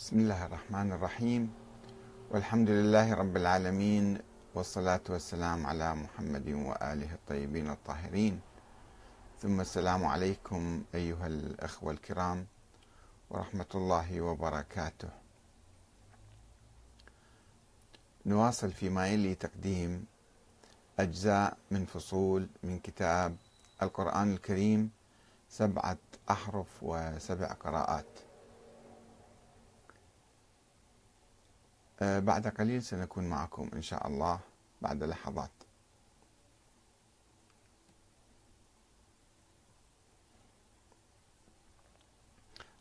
[0.00, 1.52] بسم الله الرحمن الرحيم.
[2.30, 4.18] والحمد لله رب العالمين
[4.54, 8.40] والصلاة والسلام على محمد وآله الطيبين الطاهرين.
[9.42, 12.46] ثم السلام عليكم أيها الأخوة الكرام
[13.30, 15.12] ورحمة الله وبركاته.
[18.26, 20.06] نواصل فيما يلي تقديم
[20.98, 23.36] أجزاء من فصول من كتاب
[23.82, 24.90] القرآن الكريم
[25.50, 25.98] سبعة
[26.30, 28.29] أحرف وسبع قراءات.
[32.00, 34.40] بعد قليل سنكون معكم إن شاء الله
[34.82, 35.50] بعد لحظات.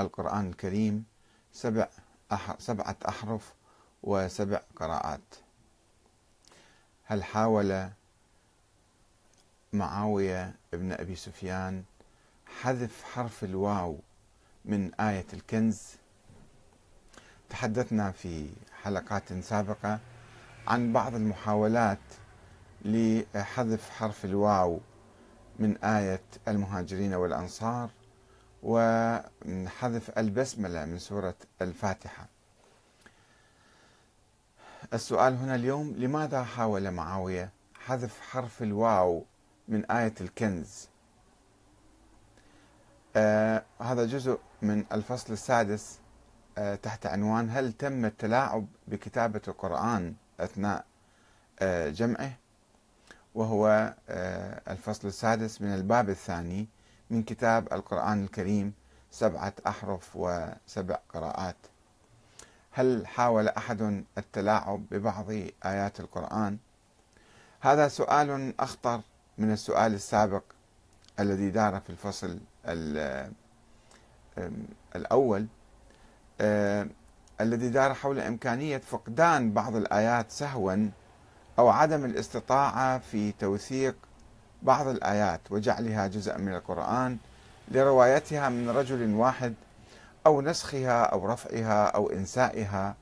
[0.00, 1.04] القرآن الكريم
[1.52, 1.88] سبع
[2.58, 3.54] سبعة أحرف
[4.02, 5.20] وسبع قراءات.
[7.04, 7.88] هل حاول
[9.72, 11.84] معاوية ابن أبي سفيان
[12.46, 13.98] حذف حرف الواو
[14.64, 15.82] من آية الكنز؟
[17.50, 18.50] تحدثنا في
[18.82, 19.98] حلقات سابقة
[20.66, 21.98] عن بعض المحاولات
[22.84, 24.80] لحذف حرف الواو
[25.58, 27.90] من آية المهاجرين والأنصار
[28.62, 32.26] وحذف البسملة من سورة الفاتحة.
[34.94, 39.24] السؤال هنا اليوم لماذا حاول معاوية حذف حرف الواو
[39.68, 40.88] من آية الكنز؟
[43.16, 45.98] آه هذا جزء من الفصل السادس
[46.82, 50.84] تحت عنوان هل تم التلاعب بكتابة القرآن أثناء
[51.60, 52.32] آه جمعه؟
[53.34, 56.68] وهو آه الفصل السادس من الباب الثاني
[57.10, 58.72] من كتاب القرآن الكريم
[59.10, 61.56] سبعة أحرف وسبع قراءات.
[62.70, 65.30] هل حاول أحد التلاعب ببعض
[65.64, 66.58] آيات القرآن؟
[67.60, 69.00] هذا سؤال أخطر
[69.38, 70.42] من السؤال السابق
[71.20, 72.40] الذي دار في الفصل
[74.96, 75.46] الأول.
[77.40, 80.88] الذي دار حول إمكانية فقدان بعض الآيات سهوا
[81.58, 83.96] أو عدم الاستطاعة في توثيق
[84.62, 87.16] بعض الآيات وجعلها جزءا من القرآن
[87.68, 89.54] لروايتها من رجل واحد
[90.26, 92.94] أو نسخها أو رفعها أو إنسائها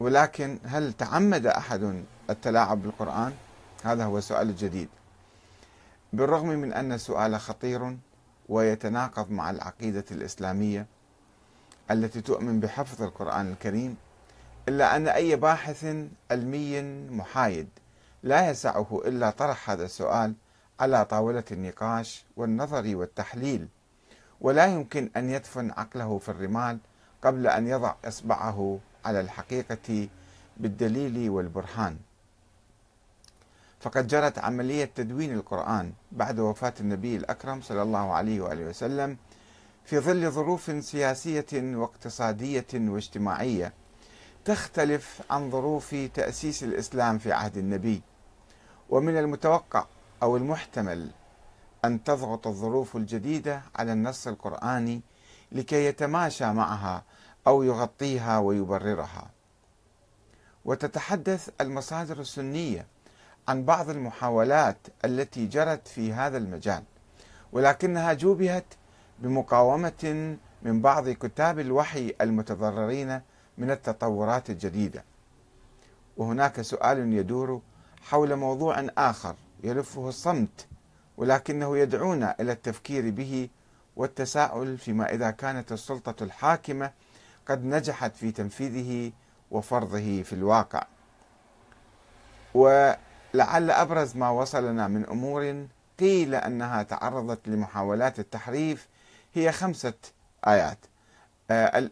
[0.00, 3.32] ولكن هل تعمد أحد التلاعب بالقرآن؟
[3.84, 4.88] هذا هو السؤال الجديد
[6.12, 7.96] بالرغم من أن السؤال خطير
[8.48, 10.86] ويتناقض مع العقيدة الإسلامية
[11.90, 13.96] التي تؤمن بحفظ القرآن الكريم
[14.68, 15.86] إلا أن أي باحث
[16.30, 17.68] علمي محايد
[18.22, 20.34] لا يسعه إلا طرح هذا السؤال
[20.80, 23.68] على طاولة النقاش والنظر والتحليل
[24.40, 26.78] ولا يمكن أن يدفن عقله في الرمال
[27.22, 30.08] قبل أن يضع إصبعه على الحقيقة
[30.56, 31.96] بالدليل والبرهان.
[33.80, 39.16] فقد جرت عملية تدوين القرآن بعد وفاة النبي الأكرم صلى الله عليه وآله وسلم
[39.88, 43.72] في ظل ظروف سياسية واقتصادية واجتماعية
[44.44, 48.02] تختلف عن ظروف تأسيس الإسلام في عهد النبي.
[48.90, 49.86] ومن المتوقع
[50.22, 51.10] أو المحتمل
[51.84, 55.00] أن تضغط الظروف الجديدة على النص القرآني
[55.52, 57.04] لكي يتماشى معها
[57.46, 59.30] أو يغطيها ويبررها.
[60.64, 62.86] وتتحدث المصادر السنية
[63.48, 66.82] عن بعض المحاولات التي جرت في هذا المجال
[67.52, 68.64] ولكنها جوبهت
[69.18, 73.20] بمقاومة من بعض كتاب الوحي المتضررين
[73.58, 75.04] من التطورات الجديدة.
[76.16, 77.60] وهناك سؤال يدور
[78.02, 79.34] حول موضوع آخر
[79.64, 80.66] يلفه الصمت
[81.16, 83.48] ولكنه يدعونا إلى التفكير به
[83.96, 86.90] والتساؤل فيما إذا كانت السلطة الحاكمة
[87.48, 89.12] قد نجحت في تنفيذه
[89.50, 90.86] وفرضه في الواقع.
[92.54, 92.92] و
[93.34, 95.66] لعل أبرز ما وصلنا من أمور
[96.00, 98.88] قيل أنها تعرضت لمحاولات التحريف
[99.34, 99.94] هي خمسة
[100.46, 100.78] آيات.
[101.50, 101.90] آه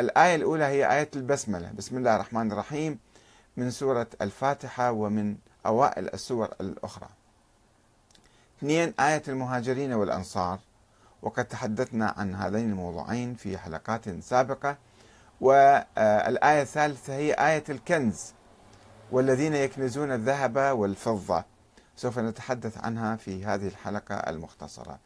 [0.00, 2.98] الآية الأولى هي آية البسملة، بسم الله الرحمن الرحيم.
[3.56, 7.08] من سورة الفاتحة ومن أوائل السور الأخرى.
[8.58, 10.58] اثنين آية المهاجرين والأنصار.
[11.22, 14.76] وقد تحدثنا عن هذين الموضوعين في حلقات سابقة.
[15.40, 18.32] والآية الثالثة هي آية الكنز.
[19.10, 21.44] والذين يكنزون الذهب والفضة.
[21.96, 24.98] سوف نتحدث عنها في هذه الحلقة المختصرة.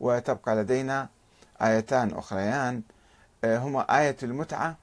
[0.00, 1.08] وتبقى لدينا
[1.62, 2.82] آيتان أخريان
[3.44, 4.76] آه، هما آية المتعة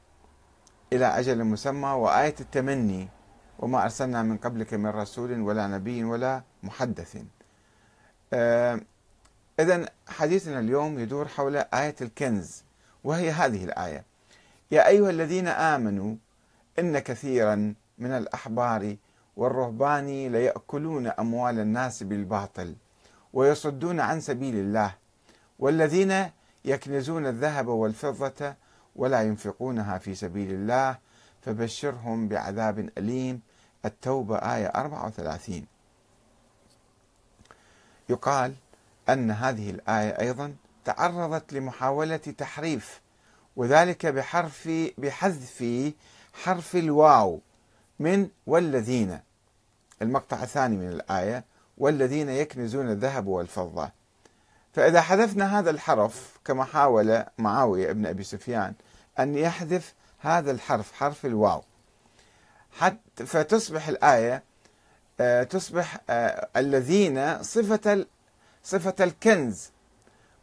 [0.94, 3.10] إلى أجل مسمى وآية التمني
[3.60, 7.18] وما أرسلنا من قبلك من رسول ولا نبي ولا محدث.
[8.34, 8.80] آه،
[9.60, 12.64] إذا حديثنا اليوم يدور حول آية الكنز
[13.04, 14.04] وهي هذه الآية.
[14.72, 16.16] يا أيها الذين آمنوا
[16.80, 18.96] إن كثيرا من الأحبار
[19.38, 22.76] والرهبان ليأكلون أموال الناس بالباطل
[23.34, 24.94] ويصدون عن سبيل الله
[25.60, 26.30] والذين
[26.66, 28.56] يكنزون الذهب والفضة
[28.96, 30.98] ولا ينفقونها في سبيل الله
[31.42, 33.42] فبشرهم بعذاب أليم.
[33.86, 35.66] التوبة آية 34
[38.10, 38.54] يقال
[39.10, 40.56] أن هذه الآية أيضا
[40.86, 43.02] تعرضت لمحاولة تحريف
[43.56, 45.92] وذلك بحرف بحذف
[46.44, 47.42] حرف الواو
[48.00, 49.20] من والذين.
[50.02, 51.44] المقطع الثاني من الآية
[51.78, 53.92] والذين يكنزون الذهب والفضة.
[54.78, 58.74] فإذا حذفنا هذا الحرف كما حاول معاوية ابن أبي سفيان
[59.20, 61.64] أن يحذف هذا الحرف حرف الواو.
[62.72, 64.44] حتى فتصبح الآية
[65.20, 68.06] آه، تصبح آه، الذين صفة
[68.64, 69.72] صفة الكنز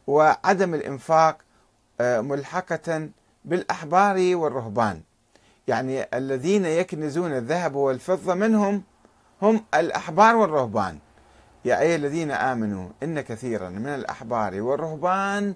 [0.07, 1.37] وعدم الإنفاق
[2.01, 3.09] آه، ملحقة
[3.45, 5.01] بالأحبار والرهبان.
[5.67, 8.83] يعني الذين يكنزون الذهب والفضة منهم
[9.41, 10.99] هم الأحبار والرهبان.
[11.65, 15.53] يا أيها الذين آمنوا إن كثيرا من الأحبار والرهبان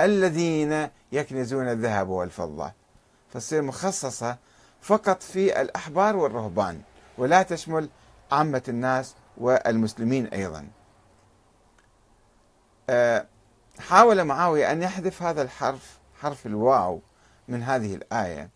[0.00, 2.72] الذين يكنزون الذهب والفضة
[3.30, 4.36] فتصير مخصصة
[4.82, 6.80] فقط في الأحبار والرهبان
[7.18, 7.88] ولا تشمل
[8.32, 10.68] عامة الناس والمسلمين أيضا.
[12.90, 13.26] آه،
[13.78, 17.00] حاول معاوية أن يحذف هذا الحرف حرف الواو
[17.48, 18.50] من هذه الآية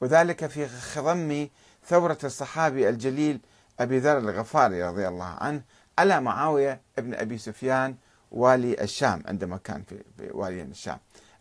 [0.00, 1.48] وذلك في خضم
[1.86, 3.40] ثورة الصحابي الجليل
[3.80, 5.62] أبي ذر الغفاري رضي الله عنه
[6.00, 7.96] على معاوية ابن أبي سفيان
[8.30, 10.98] والي الشام عندما كان في والي الشام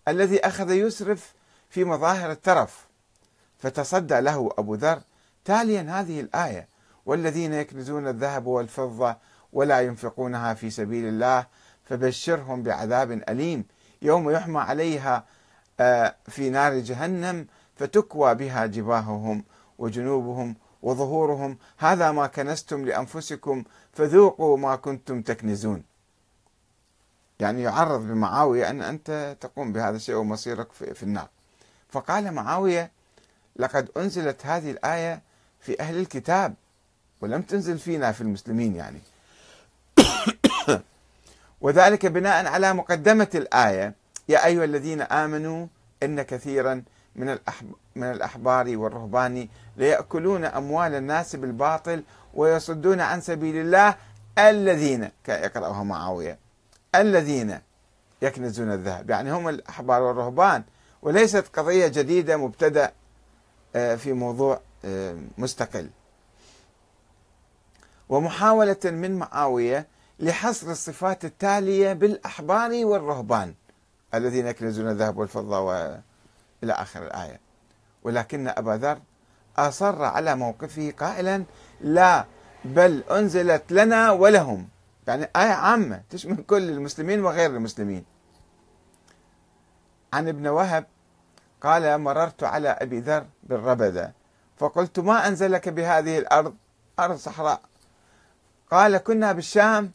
[0.07, 1.33] الذي أخذ يسرف
[1.69, 2.87] في مظاهر الترف
[3.59, 5.01] فتصدى له أبو ذر.
[5.45, 6.67] تاليا هذه الآية
[7.05, 9.15] والذين يكنزون الذهب والفضة
[9.53, 11.45] ولا ينفقونها في سبيل الله
[11.85, 13.65] فبشرهم بعذاب أليم.
[14.01, 15.23] يوم يحمى عليها
[15.79, 19.43] آه، في نار جهنم فتكوى بها جباههم
[19.77, 21.57] وجنوبهم وظهورهم.
[21.77, 25.83] هذا ما كنستم لأنفسكم فذوقوا ما كنتم تكنزون.
[27.39, 31.27] يعني يعرض بمعاوية أن أنت تقوم بهذا الشيء ومصيرك في النار.
[31.89, 32.91] فقال معاوية
[33.55, 35.21] لقد أنزلت هذه الآية
[35.61, 36.53] في أهل الكتاب
[37.21, 38.99] ولم تنزل فينا في المسلمين يعني.
[41.61, 43.93] وذلك بناء على مقدمة الآية
[44.29, 45.67] يا أيها الذين آمنوا
[46.03, 46.83] إن كثيرا
[47.19, 47.37] من
[47.95, 53.95] من الأحبار والرهبان ليأكلون أموال الناس بالباطل ويصدون عن سبيل الله
[54.37, 56.37] الذين يقرأها معاوية
[56.95, 57.59] الذين
[58.21, 59.09] يكنزون الذهب.
[59.09, 60.63] يعني هم الأحبار والرهبان.
[61.01, 62.91] وليست قضية جديدة مبتدأ
[63.75, 65.89] آه، في موضوع آه، مستقل.
[68.09, 69.87] ومحاولة من معاوية
[70.19, 73.53] لحصر الصفات التالية بالأحبار والرهبان
[74.13, 75.99] الذين يكنزون الذهب والفضة
[76.61, 77.39] وإلى آخر الآية.
[78.03, 78.99] ولكن أبا ذر
[79.57, 81.43] أصر على موقفه قائلا
[81.81, 82.25] لا
[82.65, 84.67] بل أنزلت لنا ولهم.
[85.07, 88.05] يعني آية عامة تشمل كل المسلمين وغير المسلمين.
[90.13, 90.85] عن ابن وهب
[91.61, 94.13] قال مررت على أبي ذر بالربدة
[94.57, 96.55] فقلت ما أنزلك بهذه الأرض؟
[96.99, 97.61] أرض صحراء.
[98.71, 99.91] قال كنا بالشام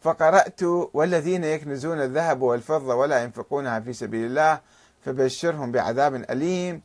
[0.00, 0.62] فقرأت
[0.94, 4.60] والذين يكنزون الذهب والفضة ولا ينفقونها في سبيل الله
[5.04, 6.82] فبشرهم بعذاب أليم.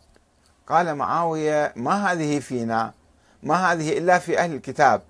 [0.68, 2.94] قال معاوية ما هذه فينا؟
[3.44, 5.02] ما هذه إلا في أهل الكتاب.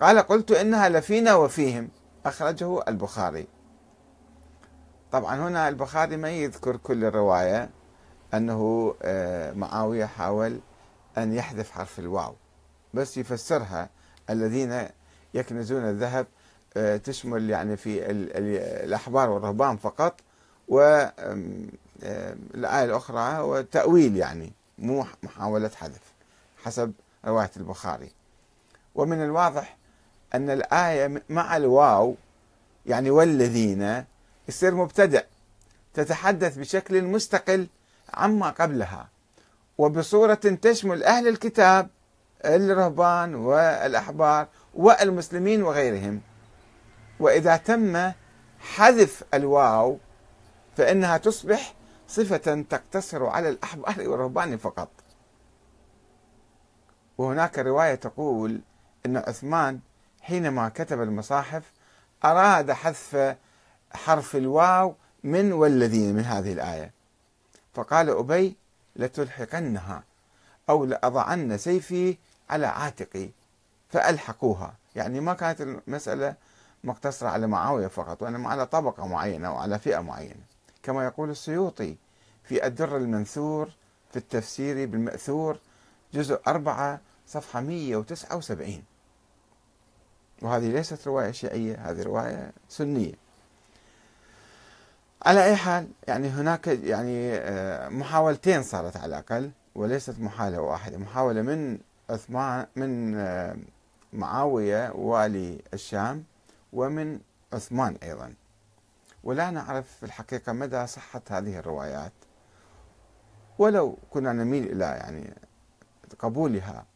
[0.00, 1.88] قال قلت إنها لفينا وفيهم.
[2.26, 3.46] أخرجه البخاري.
[5.12, 7.70] طبعا هنا البخاري ما يذكر كل الرواية
[8.34, 10.60] أنه آه، معاوية حاول
[11.18, 12.34] أن يحذف حرف الواو
[12.94, 13.88] بس يفسرها
[14.30, 14.88] الذين
[15.34, 16.26] يكنزون الذهب
[16.76, 18.10] آه، تشمل يعني في
[18.84, 20.20] الأحبار والرهبان فقط.
[20.68, 22.34] والآية
[22.84, 26.02] الأخرى وتأويل يعني مو محاولة حذف
[26.64, 26.92] حسب
[27.24, 28.10] رواية البخاري.
[28.94, 29.76] ومن الواضح
[30.34, 32.14] أن الآية مع الواو
[32.86, 34.04] يعني والذين
[34.48, 35.26] يصير مبتدأ
[35.94, 37.66] تتحدث بشكل مستقل
[38.14, 39.08] عما قبلها
[39.78, 41.88] وبصورة تشمل أهل الكتاب
[42.44, 46.20] الرهبان والأحبار والمسلمين وغيرهم.
[47.20, 48.12] وإذا تم
[48.60, 49.98] حذف الواو
[50.76, 51.74] فإنها تصبح
[52.08, 54.88] صفة تقتصر على الأحبار والرهبان فقط.
[57.18, 58.60] وهناك رواية تقول
[59.06, 59.80] أن عثمان
[60.20, 61.72] حينما كتب المصاحف
[62.24, 63.36] أراد حذف
[63.92, 66.90] حرف الواو من والذين من هذه الآية.
[67.74, 68.56] فقال أبي
[68.96, 70.02] لتلحقنها
[70.68, 72.16] أو لأضعن سيفي
[72.50, 73.30] على عاتقي
[73.88, 74.74] فألحقوها.
[74.96, 76.34] يعني ما كانت المسألة
[76.84, 80.55] مقتصرة على معاوية فقط وإنما على طبقة معينة أو على فئة معينة.
[80.86, 81.96] كما يقول السيوطي
[82.44, 83.68] في الدر المنثور
[84.10, 85.58] في التفسير بالمأثور
[86.14, 88.82] جزء أربعة صفحة 179
[90.42, 93.14] وهذه ليست رواية شيعية هذه رواية سنية.
[95.22, 101.42] على أي حال يعني هناك يعني آه، محاولتين صارت على الأقل وليست محاولة واحدة محاولة
[101.42, 101.78] من
[102.10, 103.56] عثمان من آه،
[104.12, 106.24] معاوية والي الشام
[106.72, 107.20] ومن
[107.52, 108.34] عثمان أيضا.
[109.26, 112.12] ولا نعرف في الحقيقة مدى صحة هذه الروايات.
[113.58, 115.34] ولو كنا نميل إلى يعني
[116.18, 116.86] قبولها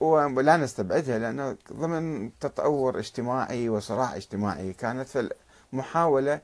[0.00, 5.30] ولا نستبعدها لأنه ضمن تطور اجتماعي وصراع اجتماعي كانت في
[5.72, 6.40] المحاولة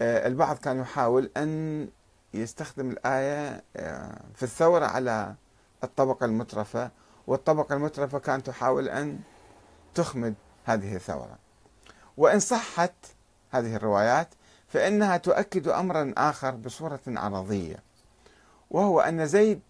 [0.00, 1.88] آه، البعض كان يحاول أن
[2.34, 5.34] يستخدم الآية آه، في الثورة على
[5.84, 6.90] الطبقة المترفة
[7.26, 9.20] والطبقة المترفة كانت تحاول أن
[9.94, 11.38] تخمد هذه الثورة.
[12.16, 12.94] وإن صحت
[13.50, 14.28] هذه الروايات
[14.72, 17.76] فإنها تؤكد أمرا آخر بصورة عرضية
[18.70, 19.60] وهو أن زيد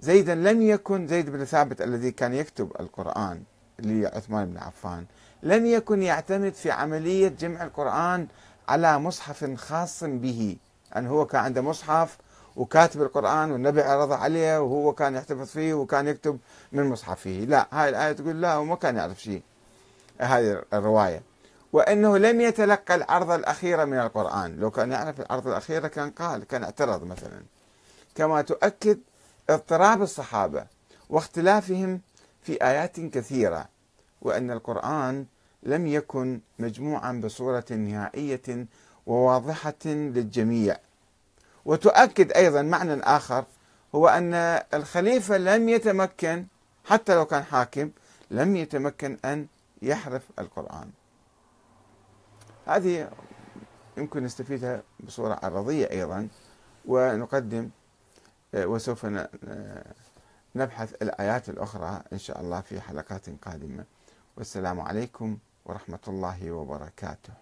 [0.00, 3.42] زيدا لم يكن زيد بن ثابت الذي كان يكتب القرآن
[3.78, 5.04] لعثمان بن عفان
[5.42, 8.26] لم يكن يعتمد في عملية جمع القرآن
[8.68, 10.56] على مصحف خاص به
[10.96, 12.18] أن هو كان عنده مصحف
[12.56, 16.38] وكاتب القرآن والنبي عرض عليه وهو كان يحتفظ فيه وكان يكتب
[16.72, 17.30] من مصحفه.
[17.30, 19.42] لا هاي الآية تقول لا هو ما كان يعرف شيء.
[20.18, 21.22] هذه الرواية.
[21.72, 24.56] وأنه لم يتلقى العرض الأخيرة من القرآن.
[24.56, 27.42] لو كان يعرف العرض الأخيرة كان قال كان اعترض مثلا.
[28.14, 28.98] كما تؤكد
[29.50, 30.66] اضطراب الصحابة
[31.10, 32.00] واختلافهم
[32.42, 33.68] في آيات كثيرة
[34.22, 35.26] وأن القرآن
[35.62, 38.66] لم يكن مجموعا بصورة نهائية
[39.06, 40.76] وواضحة للجميع.
[41.64, 43.44] وتؤكد أيضا معنى آخر
[43.94, 44.34] هو أن
[44.74, 46.46] الخليفة لم يتمكن
[46.84, 47.90] حتى لو كان حاكم
[48.30, 49.46] لم يتمكن أن
[49.82, 50.90] يحرف القرآن.
[52.68, 53.10] هذه
[53.96, 56.28] يمكن نستفيدها بصورة عرضية أيضا
[56.86, 57.70] ونقدم
[58.54, 59.06] وسوف
[60.56, 63.84] نبحث الآيات الأخرى إن شاء الله في حلقات قادمة.
[64.36, 67.32] والسلام عليكم ورحمة الله وبركاته.